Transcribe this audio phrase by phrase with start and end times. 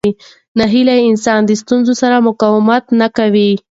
[0.59, 3.51] ناهیلي انسان د ستونزو سره مقابله نه کوي.